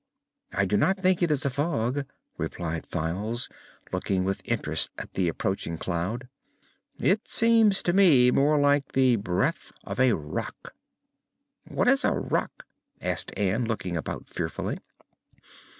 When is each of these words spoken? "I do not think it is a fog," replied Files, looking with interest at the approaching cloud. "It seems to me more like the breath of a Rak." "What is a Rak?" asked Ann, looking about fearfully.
"I 0.51 0.65
do 0.65 0.77
not 0.77 0.97
think 0.97 1.21
it 1.21 1.31
is 1.31 1.45
a 1.45 1.51
fog," 1.51 2.07
replied 2.35 2.87
Files, 2.87 3.49
looking 3.91 4.23
with 4.23 4.41
interest 4.45 4.89
at 4.97 5.13
the 5.13 5.27
approaching 5.27 5.77
cloud. 5.77 6.27
"It 6.99 7.27
seems 7.27 7.83
to 7.83 7.93
me 7.93 8.31
more 8.31 8.59
like 8.59 8.93
the 8.93 9.17
breath 9.17 9.71
of 9.83 9.99
a 9.99 10.13
Rak." 10.13 10.73
"What 11.67 11.87
is 11.87 12.03
a 12.03 12.13
Rak?" 12.17 12.63
asked 12.99 13.31
Ann, 13.37 13.65
looking 13.65 13.95
about 13.95 14.27
fearfully. 14.27 14.79